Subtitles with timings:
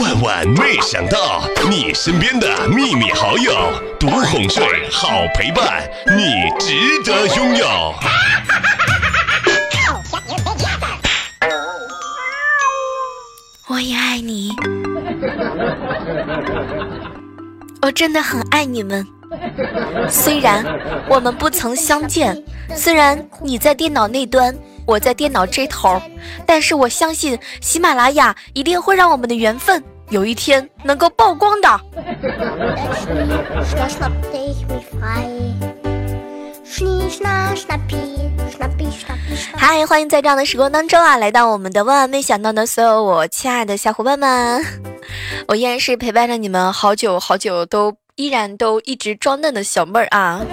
[0.00, 3.52] 万万没想到，你身边的秘密好友，
[3.98, 7.94] 独哄睡，好陪伴，你值得拥有。
[13.68, 14.50] 我也爱你，
[17.82, 19.06] 我真的很爱你们。
[20.08, 20.64] 虽然
[21.08, 22.42] 我们不曾相见，
[22.74, 24.56] 虽然你在电脑那端，
[24.86, 26.00] 我在电脑这头，
[26.46, 31.80] 但是我相信喜马拉雅一定会让我们的缘分有一天能够曝光的。
[39.56, 44.62] 嗨，欢迎在这样的时光当中啊，来到我们的万万没想到的所有我亲爱的小伙伴们，
[45.48, 50.44] 我依然是陪伴着你们好久好久，都依然都一直装嫩的小妹儿啊。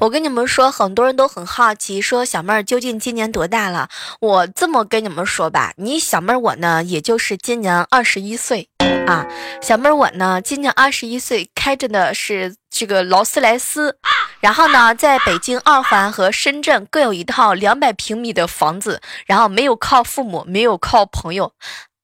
[0.00, 3.88] 我跟你们说，很多人都很好奇，说小妹儿究竟今年多大了？
[4.20, 8.68] 我这么跟你们说吧，你小妹儿我呢，也就是今年二十一岁
[9.06, 9.24] 啊。
[9.60, 13.96] 小妹儿我呢，今年二十一岁，开着的是这个劳斯莱斯，
[14.40, 21.52] 然后呢，在北京二环和深圳各有一套两百平米的房子，然后没有靠父母，没有靠朋友，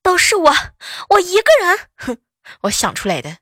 [0.05, 0.55] 都是我
[1.11, 2.19] 我一个人，哼，
[2.63, 3.39] 我想出来的。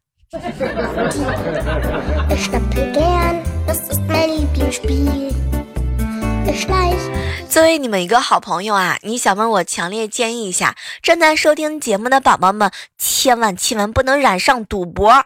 [7.48, 15.24] 作为你们一个好朋友啊，你想问，我强烈建议一下，正在收听节目的宝宝们，千万千万不能染上赌博。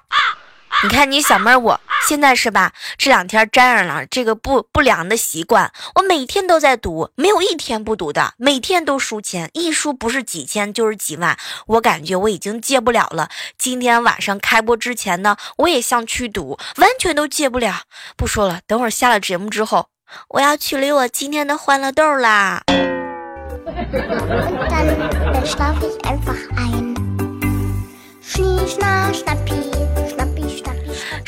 [0.83, 2.73] 你看你小妹儿，我现在是吧？
[2.97, 13.29] 这两天沾上了这个不不良的习惯，我每天都在赌，没有一天不赌的，每天都输钱，一输不是几千就是几万，我感觉我已经戒不了了。
[13.59, 17.83] 今天晚上开播之前呢，我也想去赌，完全都戒不了。
[18.17, 19.89] 不说了，等会儿下了节目之后，
[20.29, 22.63] 我要去理我今天的欢乐豆啦。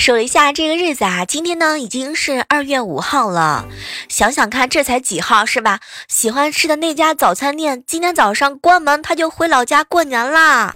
[0.02, 3.68] 数了一下这个日子啊，今天呢已经是二月五号了。
[4.08, 5.78] 想想看，这才几号是吧？
[6.08, 10.72] 喜欢吃的那家早餐店今天早上关门，他就回老家过年啦。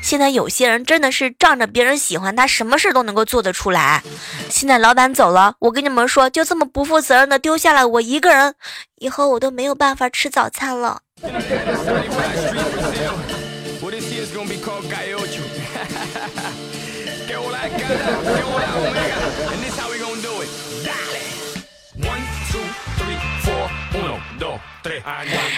[0.00, 4.00] 现在有些人真的是仗着别人喜欢他，什么事都能够做得出来。
[4.48, 8.54] 现在老板走了，我跟你们说，就这么不负责任的丢下了我一个人，
[9.00, 11.00] 以后我都没有办法吃早餐了。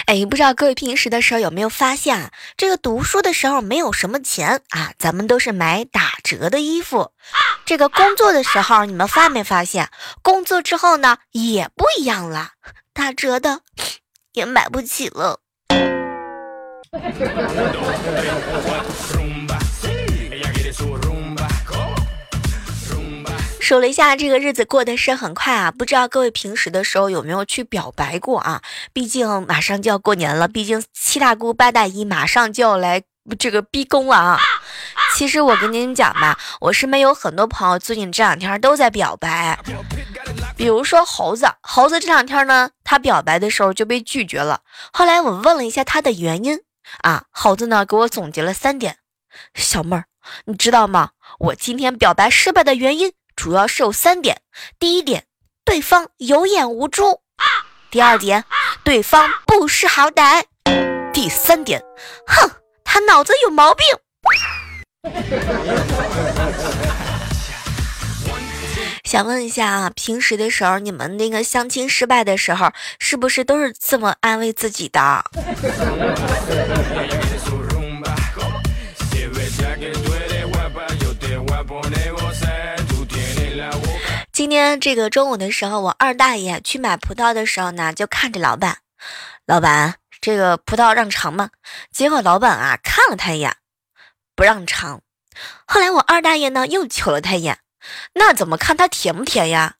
[0.05, 7.11] 哎，不知道各位平时的时候有没有发现啊，这个读书的时候没有什么钱啊，咱们都是买打折的衣服。
[7.65, 9.89] 这个工作的时候，你们发没发现，
[10.21, 12.51] 工作之后呢也不一样了，
[12.93, 13.61] 打折的
[14.33, 15.39] 也买不起了。
[23.71, 25.71] 数了一下，这个日子过得是很快啊！
[25.71, 28.61] 不知道各位平时的时候有没有去表白过啊？
[28.91, 33.01] 毕竟马上就要过年了，毕竟七大姑八大姨马上就要来
[33.39, 34.39] 这个逼宫了啊！
[35.15, 39.57] 其实我跟您讲吧，我身边有很多朋友最近这两天都在表白，
[40.57, 44.59] 比如说猴子，猴子这两天呢，他表白的时候就被拒绝了。
[44.91, 46.59] 后来我问了一下他的原因
[47.03, 48.97] 啊，猴子呢给我总结了三点。
[49.55, 50.03] 小妹儿，
[50.43, 51.11] 你知道吗？
[51.39, 53.13] 我今天表白失败的原因。
[53.35, 54.41] 主要是有三点：
[54.79, 55.25] 第一点，
[55.65, 57.21] 对方有眼无珠；
[57.89, 58.43] 第二点，
[58.83, 60.43] 对方不识好歹；
[61.11, 61.81] 第三点，
[62.27, 62.51] 哼，
[62.83, 63.85] 他脑子有毛病。
[69.03, 75.23] 想问一下啊，平时的时候你们那个相亲失败的时候，是不是都是这么安慰自己的？
[84.41, 88.79] 今天这个中午的时候，我二大爷去买葡萄的时候呢，就看着老板，
[89.45, 91.51] 老板这个葡萄让尝吗？
[91.91, 93.55] 结果老板啊看了他一眼，
[94.35, 95.01] 不让尝。
[95.67, 97.59] 后来我二大爷呢又瞅了他一眼，
[98.15, 99.75] 那怎么看它甜不甜呀？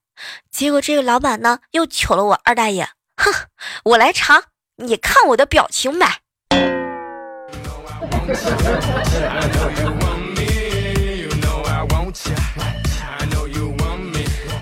[0.52, 2.88] 结果这个老板呢又瞅了我二大爷，
[3.18, 3.34] 哼，
[3.86, 4.44] 我来尝，
[4.76, 6.20] 你看我的表情买。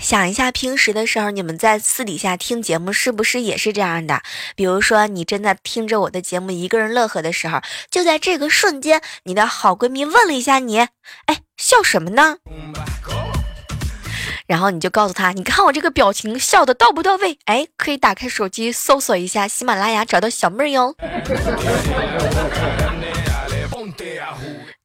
[0.09, 4.23] 想一下，平时的时候，你们在私底下听节目是不是也是这样的？
[4.55, 7.61] 比如说，你正在听着我的节目，一个人乐呵的时候，
[7.91, 10.79] 就在这个瞬间，你的好闺蜜问了一下你
[11.29, 12.37] ：“哎，笑什么呢？”
[14.49, 17.37] 然后你就告诉他，你看我这个表情笑的到不到位？
[17.45, 20.95] 哎，可以打开手机搜索一下喜马拉雅，找到小妹儿哟。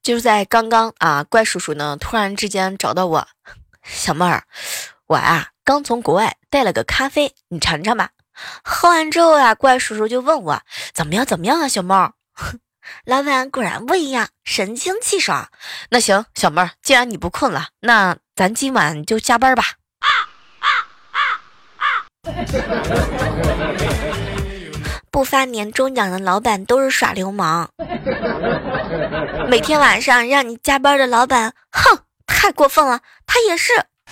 [0.03, 3.27] 就在刚刚啊，怪叔叔呢突然之间找到我，
[3.85, 4.45] 小妹儿，
[5.07, 8.11] 我啊刚从国外带了个咖啡，你尝尝吧。
[8.65, 10.63] 喝完之后啊，怪叔叔就问我
[10.93, 12.15] 怎么样怎么样啊，小猫。
[13.05, 15.49] 老板果然不一样，神清气爽。
[15.91, 19.65] 那行，小妹儿，既然你不困了，那咱今晚就加班吧。
[25.11, 27.71] 不发年终奖的老板都是耍流氓。
[29.49, 33.01] 每天晚上让你加班的老板，哼，太过分了。
[33.27, 33.73] 他也是。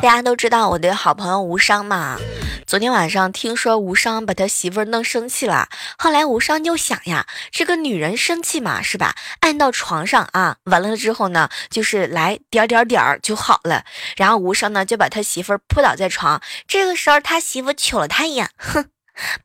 [0.00, 2.16] 大家都知道我的好朋友无伤嘛。
[2.64, 5.68] 昨天晚上听说无伤把他媳妇儿弄生气了，
[5.98, 9.16] 后来无伤就想呀，这个女人生气嘛，是吧？
[9.40, 13.84] 按到床上啊，完了之后呢，就是来点点点儿就好了。
[14.16, 18.84] 然后无伤呢就把他媳妇儿扑倒在床，这个时候他媳妇瞅了他一眼，哼，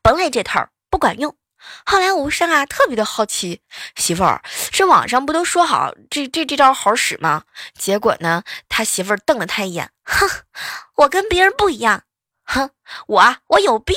[0.03, 1.35] 甭来这套，不管用。
[1.85, 3.61] 后来无伤啊，特别的好奇，
[3.95, 7.43] 媳妇儿，这网上不都说好这这这招好使吗？
[7.77, 10.29] 结果呢，他媳妇儿瞪了他一眼，哼，
[10.95, 12.03] 我跟别人不一样，
[12.45, 12.69] 哼，
[13.07, 13.95] 我我有病。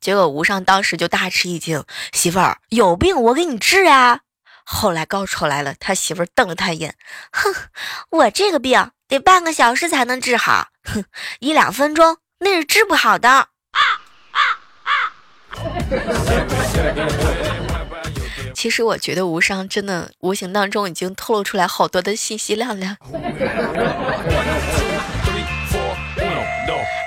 [0.00, 4.20] 结果无伤当时就大吃一惊，媳妇儿有病我给你治啊。
[4.64, 6.94] 后来高潮来了，他媳妇儿瞪了他一眼，
[7.32, 7.54] 哼，
[8.10, 11.04] 我这个病得半个小时才能治好，哼，
[11.40, 13.48] 一两分钟那是治不好的。
[18.54, 22.96] 其实我觉得无伤真的无形当中已经透露出来好多的信息量了。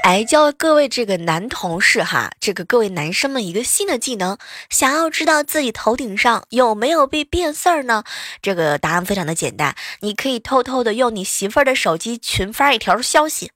[0.03, 4.37] 哎，教各位这个男同事哈，这个各位男生们一个新的技能，
[4.69, 8.03] 想要知道自己头顶上有没有被变色儿呢？
[8.41, 13.51] 这个答案非常的简单，你可以偷偷的用你媳妇儿的手机群发一条消息：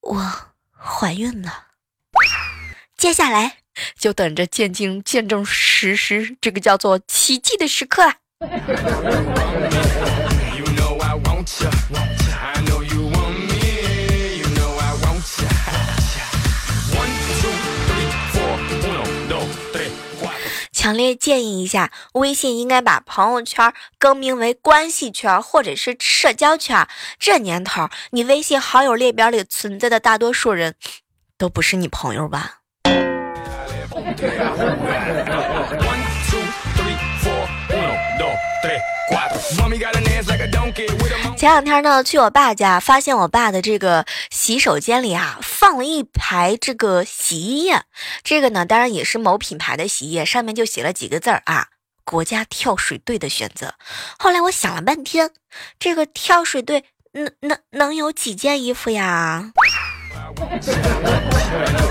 [0.00, 0.32] 我
[0.76, 1.66] 怀孕了。
[2.96, 3.58] 接下来。
[3.98, 8.14] 就等着见证见证实施这个叫做奇迹的时刻。
[20.72, 26.88] 强烈建议一下，微信应该把朋友圈更名为关系圈或者是社交圈。
[27.18, 30.74] 这年头，你微信好友列表里存在的大多数人，
[31.36, 32.59] 都不是你朋友吧？
[41.36, 47.82] 前两天呢，去我爸家，发现我爸的这个洗手间里啊，放了一排这个洗衣液。
[48.22, 51.68] 这个呢，当然也是某品牌的洗衣液，上面就写了几个字儿啊
[52.04, 53.74] ：“国家跳水队的选择。”
[54.18, 55.30] 后来我想了半天，
[55.78, 59.50] 这个跳水队能能能有几件衣服呀？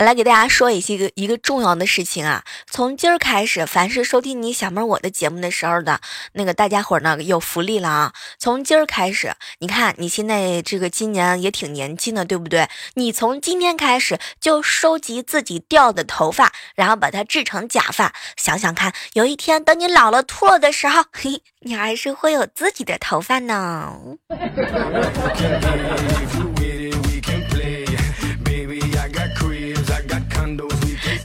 [0.00, 2.42] 来给大家说一些个一个重要的事情啊！
[2.70, 6.00] 从今儿开始，凡是收听你小妹我的节目的时候的
[6.32, 8.12] 那个大家伙呢，有福利了啊！
[8.38, 12.66] 从今儿开始，你看你现在这个今年也挺年轻的，对不对？
[12.94, 18.14] 你从今天开始就收集自己掉的头发，然后把它制成假发。
[18.38, 23.98] 想想看，有一天等你老了秃了的时候，嘿，你还是会有自己的头发呢。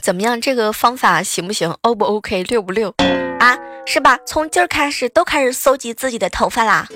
[0.06, 0.40] 怎么样？
[0.40, 2.44] 这个方法行不行？O 不 OK？
[2.44, 2.94] 六不六？
[3.40, 4.16] 啊，是吧？
[4.24, 6.86] 从今儿开始都开始搜集自己的头发啦。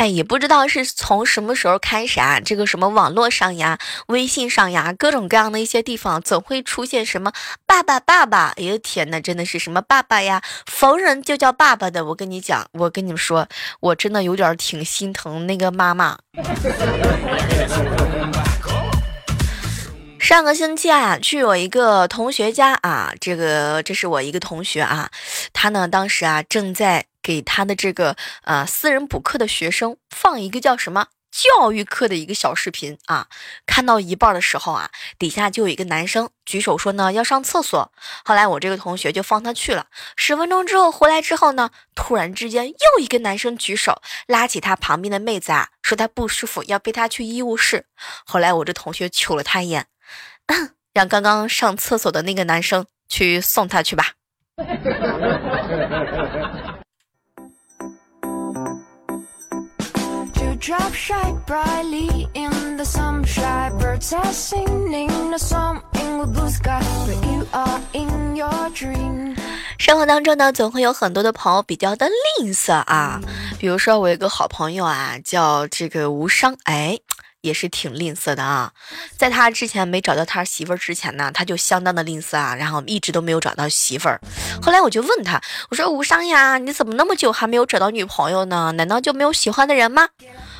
[0.00, 7.30] 哎，也不知道是从什么时候开始啊，这个什么网络上呀、微信上呀，各种各样的一些地方，总会出现什么
[7.66, 8.54] 爸爸爸爸。
[8.56, 12.06] 哎呦天哪，真的是什么爸爸呀，逢人就叫爸爸的。
[12.06, 13.46] 我跟你讲，我跟你们说，
[13.80, 16.16] 我真的有点挺心疼那个妈妈。
[20.30, 25.10] 上个星期啊，去我一个同学家啊，这个这是我一个同学啊，
[25.52, 27.06] 他呢当时啊正在。
[27.22, 33.26] 给他的这个呃私人补课的学生放一个叫什么教育课的一个小视频啊，
[33.66, 37.92] 看到一半的时候啊，底下就有一个男生举手说呢要上厕所，
[38.24, 39.88] 后来我这个同学就放他去了。
[40.16, 47.84] 十分钟之后回来之后呢，突然之间又一个男生举手拉起他旁边的妹子啊，说他不舒服要背他去医务室。
[48.24, 49.86] 后来我这同学瞅了他一眼，
[50.92, 54.12] 让刚刚上厕所的那个男生去送他去吧。
[69.78, 72.06] 生活当中呢，总会有很多的朋友比较的
[72.38, 73.20] 吝啬啊。
[73.58, 76.98] 比如说，我有个好朋友啊，叫这个无伤，哎，
[77.40, 78.72] 也是挺吝啬的啊。
[79.16, 84.20] 在他之前没找到他媳妇儿之前呢，他就相当的吝啬啊，然后一直都没有找到媳妇儿。
[84.62, 88.72] 后来我就问他，我说无伤呀，你怎么那么久还没有找到女朋友呢？
[88.72, 90.08] 难道就没有喜欢的人吗？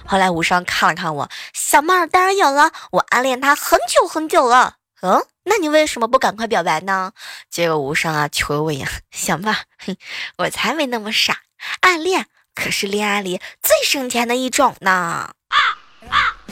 [0.07, 4.77] 后来无伤看了看我，小妹儿当然有了，我暗恋他很久很久了。
[5.03, 7.13] 嗯，那你为什么不赶快表白呢？
[7.49, 9.97] 结果无伤啊，求我呀，想吧，哼，
[10.39, 11.39] 我才没那么傻，
[11.81, 15.35] 暗恋可是恋爱里最省钱的一种呢。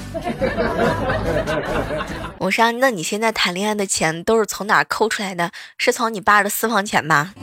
[2.38, 5.50] 我说，那你现在谈恋爱的钱都是从哪抠出来的？
[5.76, 7.32] 是从你爸的私房钱吗？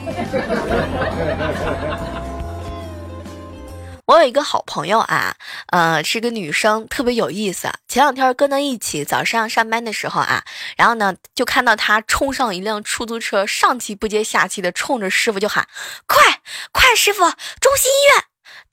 [4.07, 5.35] 我有一个好朋友啊，
[5.71, 7.71] 呃，是个女生，特别有意思。
[7.87, 10.43] 前两天跟她一起早上上班的时候啊，
[10.77, 15.67] 然后呢，就看到她冲上一辆出租车，上气不接下气的冲着师傅就喊
[16.05, 16.23] ：“快
[16.71, 18.25] 快，师傅，中心医院！”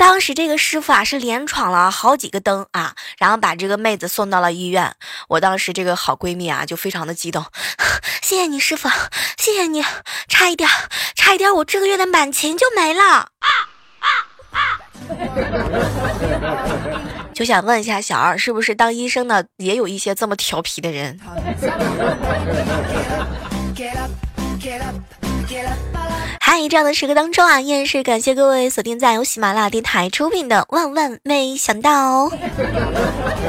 [0.02, 4.96] 当时这个师傅啊是连闯了好几个灯啊，然后把这个妹子送到了医院。
[5.28, 7.46] 我当时这个好闺蜜啊就非常的激动，
[8.20, 8.88] 谢谢你师傅，
[9.38, 9.80] 谢谢你，
[10.26, 10.68] 差一点，
[11.14, 13.28] 差一点，我这个月的满勤就没了。
[17.32, 21.20] 就想问一下小二，是不是当医生的也有一些这么调皮的人？
[26.54, 32.26] 嗨，这样的时刻当中啊，依然是感谢各位锁定在由喜马拉雅电台出品的《万万没想到》。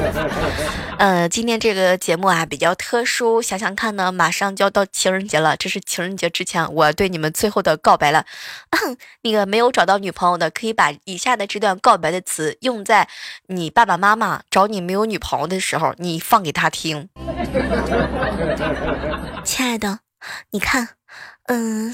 [0.98, 8.26] 呃，今天这个节目啊比较特殊，想想看呢，马上就要到情人节了，这是情人节之前我对你们最后的告白了。
[9.24, 13.10] 那个没有找到女朋友的，可以把以下的这段告白的词用在
[13.48, 17.10] 你爸爸妈妈找你没有女朋友的时候，你放给他听。
[19.44, 20.00] 亲爱的，
[20.52, 20.88] 你看，
[21.48, 21.94] 嗯。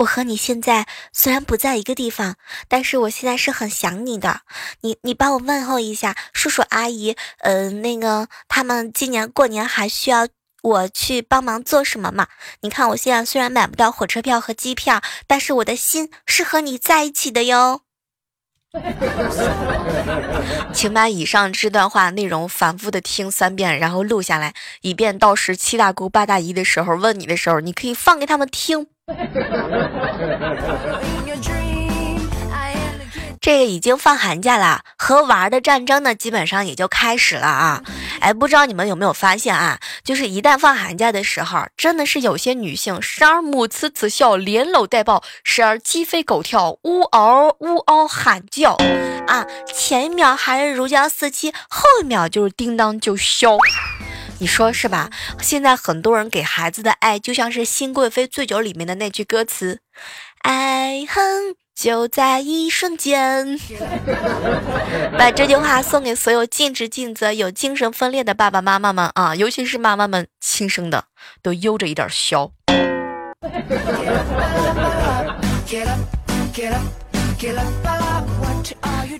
[0.00, 2.36] 我和你现在虽然不在一个地方，
[2.68, 4.40] 但是我现在是很想你的。
[4.80, 10.26] 你你帮我问候一下叔叔阿姨，呃，那个他们今年过年还需要
[10.62, 12.28] 我去帮忙做什么吗？
[12.62, 17.82] 你看我现在虽然买不到火车票和机票，但是我的心是和你在一起的哟。
[20.72, 28.86] 请把以上这段话内容反复的听三遍，然后录下来，以便到时七大姑八大姨的时候问你的时候，你可以放给他们听。
[33.40, 37.82] 这个已经放寒假了，和玩的战争呢，基本上也就开始了啊！
[38.20, 39.78] 哎，不知道你们有没有发现啊？
[40.04, 48.76] 就是一旦放寒假的时候，真的是有些女性时而母慈子孝，连搂带抱，时而鸡飞狗跳，呜嗷呜嗷喊叫
[49.26, 49.46] 啊！
[49.74, 53.56] 前一秒还是如胶似漆，后一秒就是叮当就消。
[54.40, 55.10] 你说是吧？
[55.42, 59.80] 现在很多人给孩子的爱，就像是《新贵妃醉酒》里面的那句歌词
[60.42, 63.60] ：“爱恨就在一瞬间。
[65.18, 71.04] ”把这句话送给所有尽职尽责、有精神分裂的爸爸妈妈们啊，尤其是妈妈们亲生的，
[71.42, 72.50] 都悠着一点笑。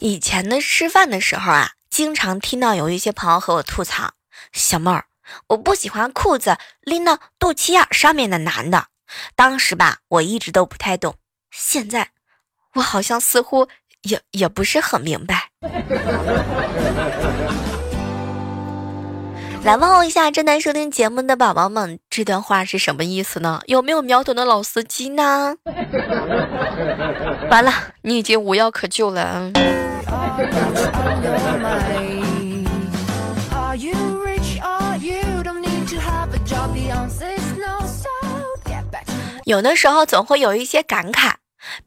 [0.00, 4.12] 以前的吃饭的时候啊，经常听到有一些朋友和我吐槽
[4.52, 5.04] ：“小妹儿。”
[5.48, 8.86] 我不喜欢裤子拎到肚脐眼上面的男的。
[9.34, 11.16] 当时吧，我一直都不太懂。
[11.50, 12.10] 现在，
[12.74, 13.66] 我好像似乎
[14.02, 15.48] 也也不是很明白。
[19.62, 23.60] 来问候一下正在收听节目的宝宝们，这段话是什么意思呢？
[23.66, 25.54] 有没有秒懂的老司机呢？
[27.50, 27.70] 完了，
[28.02, 29.50] 你已经无药可救了。
[39.50, 41.32] 有的时候总会有一些感慨，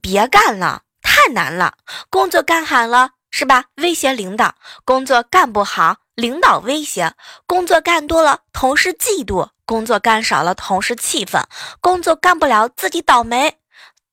[0.02, 1.76] 别干了，太难了。
[2.10, 3.64] 工作干好了是吧？
[3.78, 4.50] 威胁领导；
[4.84, 7.14] 工作干不好，领导威胁；
[7.48, 11.42] 工作干多了，同事嫉妒；工作干少了，同事气愤；
[11.80, 13.56] 工作干不了，自己倒霉。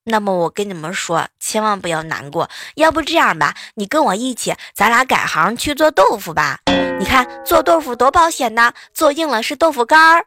[0.04, 2.48] 那么我跟你们说，千万不要难过。
[2.76, 6.60] 要不这样吧，你跟我一起，咱俩改行去做豆腐吧。
[7.00, 10.22] 你看做豆腐多保险呢，做硬了是豆腐干儿，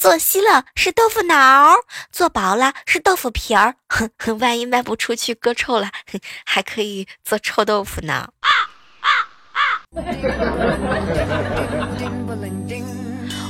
[0.00, 1.74] 做稀了是豆腐脑，
[2.10, 3.74] 做薄了是豆腐皮儿。
[3.90, 5.90] 哼，万一卖不出去，割臭了，
[6.46, 8.26] 还可以做臭豆腐呢。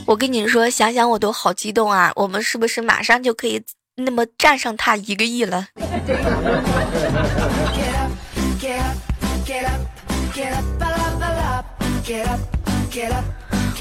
[0.04, 2.10] 我跟你说，想想我都好激动啊！
[2.16, 3.62] 我们是不是马上就可以？
[3.94, 5.68] 那么占上他一个亿了。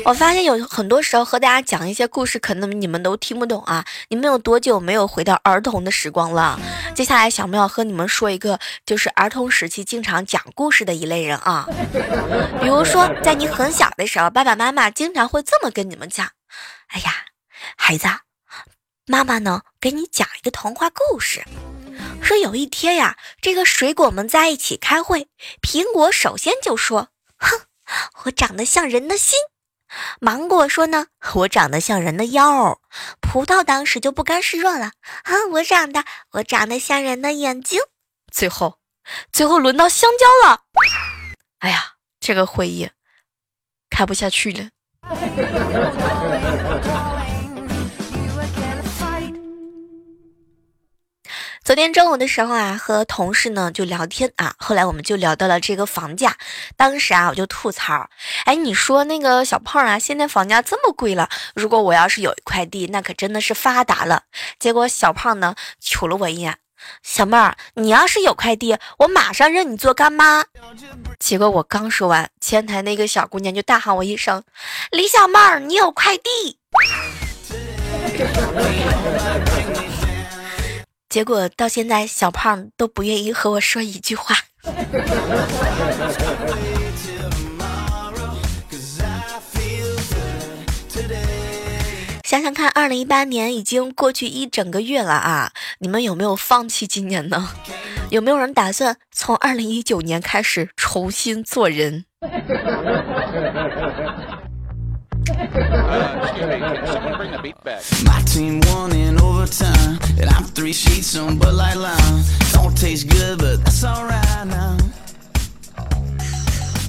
[0.05, 3.85] 我发现有很多时候和大家讲一些故事，可能你们都听不懂啊。
[4.09, 6.59] 你们有多久没有回到儿童的时光了？
[6.93, 11.67] 接下来小喵要和你们说一个，就是儿童时期经常讲故事的一类人啊。
[12.61, 16.29] 比如说，在你很小的时候，爸爸妈妈经常会这么跟你们讲
[16.89, 17.13] ：“哎呀，
[17.75, 18.07] 孩子，
[19.07, 21.43] 妈妈呢给你讲一个童话故事。
[22.21, 25.27] 说有一天呀，这个水果们在一起开会，
[25.61, 27.61] 苹果首先就说：‘哼，
[28.23, 29.37] 我长得像人的心。’”
[30.19, 32.81] 芒果说呢，我长得像人的腰。
[33.21, 34.91] 葡萄当时就不甘示弱了，
[35.23, 37.79] 啊，我长得我长得像人的眼睛。
[38.29, 38.79] 最后，
[39.31, 40.63] 最后轮到香蕉了。
[41.59, 42.91] 哎呀，这个会议
[43.89, 44.69] 开不下去了。
[51.67, 56.37] 昨天中午的时候啊，和同事呢就聊天啊，后来我们就聊到了这个房价。
[56.77, 58.09] 当时啊，我就吐槽，
[58.45, 64.23] 哎，你说那个小胖啊，现在房价这么贵了，如果我要是有一块地，那可真的是发达了。
[64.57, 66.55] 结果小胖呢，瞅了我一眼，
[67.03, 70.45] 小妹儿，你要是有块地，我马上认你做干妈。
[71.19, 74.41] 结果我刚说完，前台那个小姑娘就大喊我一声
[74.91, 76.59] ：“李小妹儿，你有块地。”
[81.17, 84.35] 结果到现在，小胖都不愿意和我说一句话。
[92.23, 95.51] 想想看，二零一八年已经过去一整个月了啊！
[95.79, 97.49] 你们有没有放弃今年呢？
[98.11, 102.05] 有没有人打算从二零一九年开始重新做人？
[108.05, 112.23] My team won in overtime, and I'm three sheets on Bud Light Lime.
[112.53, 114.77] Don't taste good, but that's alright now.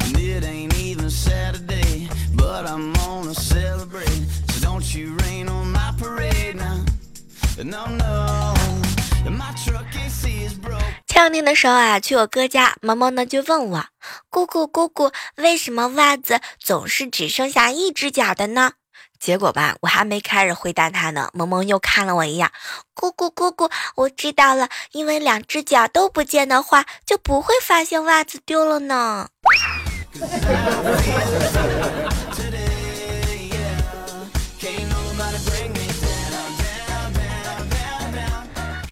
[0.05, 4.25] And it ain't even Saturday, but I'm gonna celebrate.
[4.51, 6.85] So don't you rain on my parade now.
[7.57, 8.55] No, no,
[9.31, 11.08] my truck AC is broke.
[11.19, 13.87] 两天的时候啊，去我哥家，萌萌呢就问我
[14.31, 18.75] ：“姑姑姑姑，为什么袜子总是只剩下一只脚的呢？”
[19.19, 22.49] 结果吧，我还没开始回答他呢，萌萌又看了我一眼
[22.95, 29.27] ：“姑姑姑姑，我知道了，因为两只脚都不见的话，就不会发现袜子丢了呢。”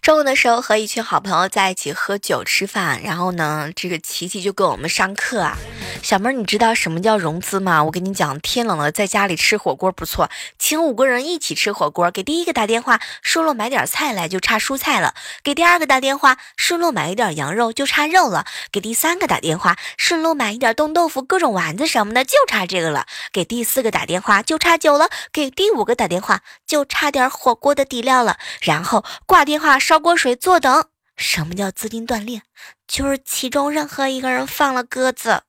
[0.07, 5.57] 中午的时候和一群好朋友在一起喝酒吃饭，然后呢，这个琪琪就跟我们上课啊。
[6.01, 7.83] 小妹儿，你知道什么叫融资吗？
[7.83, 12.09] 我跟你讲，天冷了，在家里吃火锅不错，请五个人一起吃火锅。
[12.09, 28.37] 给第一个打电话，顺路买点菜来，就差蔬菜了；给第二个打电话，顺路买一点羊肉，就差肉了；给第三个打电话，顺路买一点冻豆腐、各种丸子什么的，就差这个了；给第四个打电话，就差酒了；给第五个打电话，就差点火锅的底料了。
[28.61, 29.96] 然后挂电话烧。
[29.99, 30.85] 锅水坐等。
[31.15, 32.41] 什么叫资金断裂？
[32.87, 35.41] 就是其中任何一个人放了鸽子。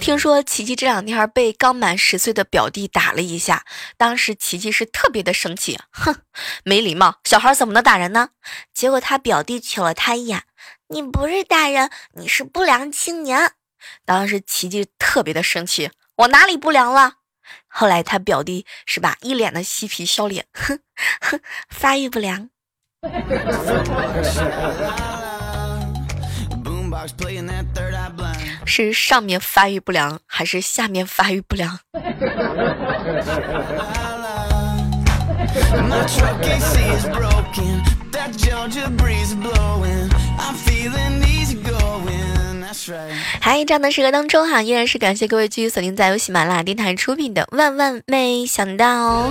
[0.00, 3.64] 听说琪琪这两天被刚满十岁的表弟打了一下，
[3.96, 6.16] 当时琪琪是特别的生气，哼，
[6.64, 8.30] 没礼貌，小孩怎么能打人呢？
[8.74, 10.42] 结果他表弟瞅了他一眼，
[10.88, 13.52] 你不是大人，你是不良青年。
[14.04, 17.14] 当时琪琪特别的生气，我哪里不良了？
[17.68, 20.78] 后来他表弟是吧，一脸的嬉皮笑脸，哼
[21.20, 22.48] 哼，发育不良。
[28.64, 31.78] 是上面发育不良，还是下面发育不良？
[43.40, 49.28] 嗨，这样的时刻当中哈，依然是感谢各位继续锁定在由喜马拉雅电台出品的《万万没想到》。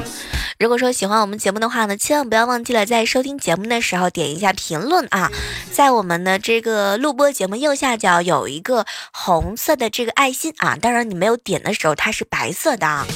[0.59, 5.31] 如果说喜欢我们节目的话呢，千万不要忘记了在收听节目的时候点一下评论啊，
[5.71, 12.85] 在我们的这个录播节目右下角有一个红色的这个爱心啊，当然你没有点的时候它是白色的。
[12.85, 13.07] 啊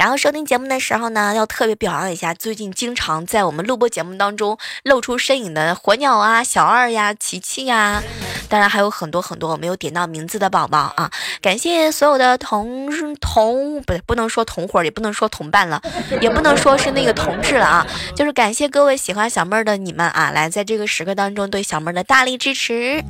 [0.00, 8.02] 然后收听节目的时候呢，要特别表扬一下最近经常在我们录播节目当中露出身影的火鸟啊、小二呀、琪琪呀，
[8.48, 11.10] 当然还有很多很多我没有点到名字的宝宝啊！
[11.42, 15.82] 感谢所有的同同不对，不能说同伙，也不能说同伴了，
[16.22, 17.86] 也不能说是那个同志了啊，
[18.16, 23.04] 就是感谢各位喜欢小妹儿的你们啊，来在这个时刻当中对小妹儿的大力支持。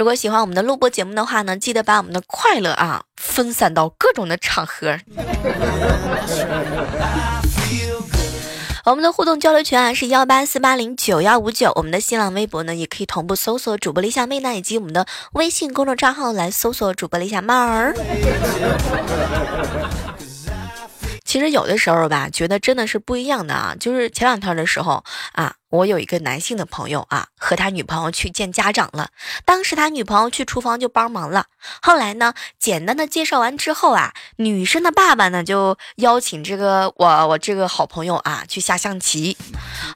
[0.00, 4.96] 如果喜欢我们的录播节目的话呢，记得把我们的快乐啊分散到各种的场合。
[8.86, 17.92] 我们的互动交流群啊是幺八四八零九幺五九，我们的新浪微博呢也可以同步搜索主播李小妹呢，以及我们的微信公众账号来搜索主播李小妹儿。
[21.28, 23.76] 其实有的时候吧，觉得真的是不一样的啊。
[23.78, 29.10] 就是前两天的时候啊，我有一个男性的朋友啊，和他女朋友去见家长了。
[29.44, 31.44] 当时他女朋友去厨房就帮忙了。
[31.82, 39.36] 后来呢，简单的介绍完之后啊，女生的爸爸呢就邀请这个我我这个好朋友啊去下象棋。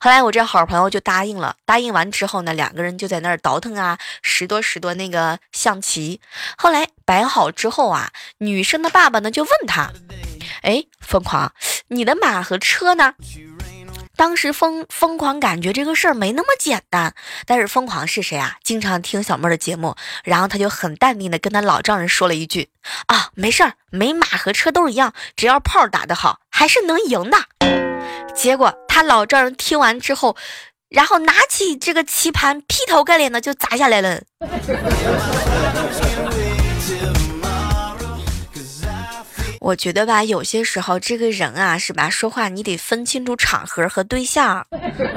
[0.02, 1.56] 后来我这好朋友就答应了。
[1.64, 6.20] 答应完之后呢，两个人就在那儿倒腾啊，十多十多那个象棋。
[6.58, 9.90] 后来摆好之后啊，女生的爸爸呢就问他。
[10.62, 11.52] 哎，疯狂，
[11.88, 13.14] 你的马和车呢？
[14.14, 17.14] 当时疯疯狂感觉这个事儿没那么简单，
[17.46, 18.56] 但是疯狂是谁啊？
[18.62, 22.68] 经常听小妹的节目，然后他就很淡定的跟他老丈人说了一句
[23.08, 27.38] ：“啊，没事儿，没马和车都一样，只要炮打得好，还是能赢的。”
[28.36, 30.36] 结果他老丈人听完之后，
[30.88, 34.22] 然后拿起这个棋盘，劈头盖脸的就砸下来了。
[39.62, 42.10] 我觉得吧，有些时候这个人啊，是吧？
[42.10, 44.66] 说话你得分清楚场合和对象，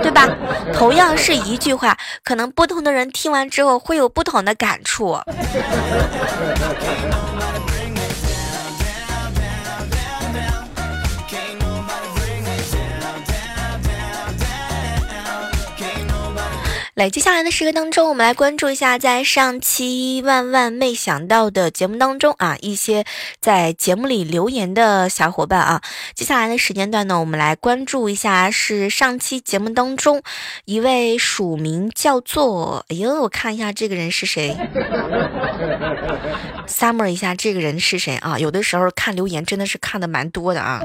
[0.04, 0.30] 对吧？
[0.72, 5.18] 同样是一句话，可能不同的人听完之后会有不同的感触。
[16.96, 23.04] 来，接下来的时刻当中，我们来关注一下，在上期万万没想到的节目当中啊，一些
[23.42, 25.82] 在节目里留言的小伙伴啊。
[26.14, 30.24] 接下来的时间段呢，我们来关注一下，是上期节目当中
[30.64, 32.86] 一位署名叫做……
[32.88, 34.56] 哎呦，我看一下这个人是谁。
[36.66, 38.40] Summer 一下这个人是谁啊？
[38.40, 40.82] 有的时候看留言真的是看的蛮多的啊。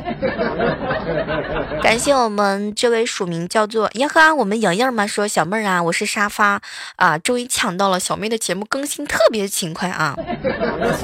[1.91, 6.07] 感谢我们这位署名叫做呀呵，我们莹莹嘛说小妹儿啊，我是。
[6.07, 6.61] 沙发
[6.95, 10.17] 啊，终于抢到了小妹的节目更新特别勤快啊！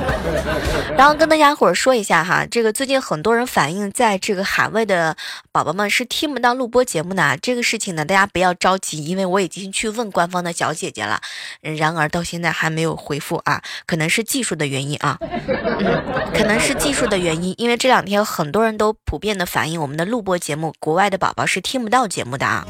[0.98, 5.16] 然后跟大家伙儿说一下哈，这个最近很多人反映，在这个海外的
[5.52, 11.20] 宝宝们是听不到录播节目的这个事情呢，大家不要着急，因为我已经去问官方的小姐姐了，
[11.60, 22.66] 然而到现在还没有回复啊，可能是技术的原因啊， 嗯，可能是技术的原因，因为这两天很多人都普遍的反映，我们的录播节目国外的宝宝是听不到节目的啊。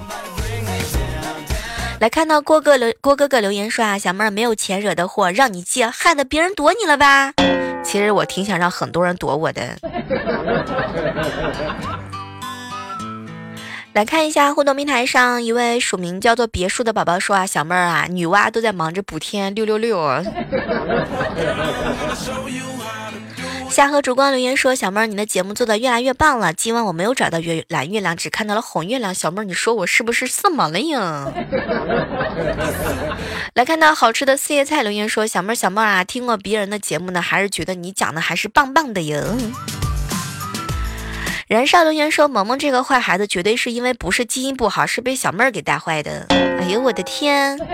[1.98, 7.32] 来看到郭哥留郭哥哥留言说啊，小妹儿没有钱惹的祸，让你借，害得别人躲你了吧？
[7.82, 9.78] 其实我挺想让很多人躲我的。
[13.94, 19.98] 来看一下互动平台上一位署名叫做别墅的宝宝说啊，小妹儿啊，女娲都在忙着补天六六六。
[23.68, 26.54] 夏河烛光留言说：“小妹儿，你的节目做的越来越棒了。
[26.54, 29.14] 今晚我没有找到月蓝月亮，只看到了红月亮。
[29.14, 31.30] 小妹儿，你说我是不是色盲了呀？”
[33.54, 39.22] 来看到好吃的四叶菜留言说：“小妹儿，小妹儿啊，听过别人的节目呢，还是觉得你讲的还是棒棒的哟。”
[41.48, 47.58] 燃烧留言说：“萌萌这个坏孩子，绝对是因为不是基因不好，是被小妹给带坏的。”哎呦，我的天！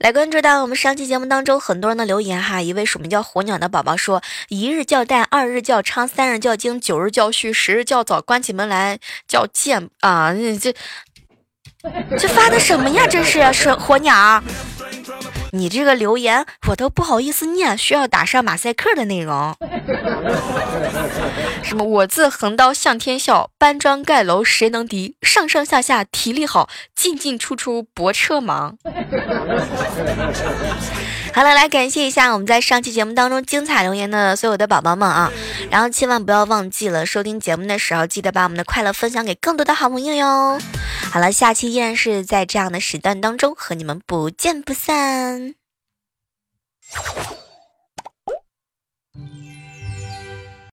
[0.00, 10.32] 来关注到我们上期节目当中很多人的留言哈，一位署名叫火鸟的宝宝说：一日叫蛋，二日叫昌，三日叫精，九日叫虚，十日叫早，关起门来叫贱啊！
[10.58, 10.74] 这
[12.18, 13.06] 这发的什么呀？
[13.06, 14.42] 这是是火鸟。
[15.52, 19.54] 你这个留言我都不好意思念，需要打上马赛克的内容。
[21.62, 25.16] 什么我自横刀向天笑，搬砖盖楼谁能敌？
[25.22, 28.76] 上上下下体力好，进进出出泊车忙。
[31.32, 35.32] 好了来感谢一下我们在上期节目当中精彩留言的所有的宝宝们啊。
[35.70, 40.58] 然后千万不要忘记了收听节目的时候记得把我们的快乐分享给更多的好朋友哟。
[41.10, 45.54] 好了下期依然是在这样的时段当中和你们不见不散。